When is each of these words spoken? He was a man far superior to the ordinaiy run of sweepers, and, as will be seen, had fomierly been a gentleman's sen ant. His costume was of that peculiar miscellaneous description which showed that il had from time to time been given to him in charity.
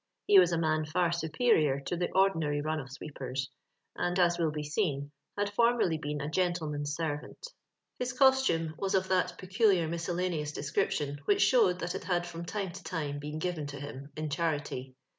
He 0.25 0.39
was 0.39 0.51
a 0.51 0.57
man 0.57 0.83
far 0.85 1.11
superior 1.11 1.79
to 1.81 1.95
the 1.95 2.07
ordinaiy 2.07 2.65
run 2.65 2.79
of 2.79 2.89
sweepers, 2.91 3.51
and, 3.95 4.17
as 4.17 4.39
will 4.39 4.49
be 4.49 4.63
seen, 4.63 5.11
had 5.37 5.51
fomierly 5.53 6.01
been 6.01 6.21
a 6.21 6.27
gentleman's 6.27 6.95
sen 6.95 7.19
ant. 7.23 7.47
His 7.99 8.11
costume 8.11 8.73
was 8.79 8.95
of 8.95 9.09
that 9.09 9.37
peculiar 9.37 9.87
miscellaneous 9.87 10.53
description 10.53 11.19
which 11.25 11.43
showed 11.43 11.77
that 11.81 11.93
il 11.93 12.01
had 12.01 12.25
from 12.25 12.45
time 12.45 12.71
to 12.71 12.83
time 12.83 13.19
been 13.19 13.37
given 13.37 13.67
to 13.67 13.79
him 13.79 14.09
in 14.17 14.31
charity. 14.31 14.95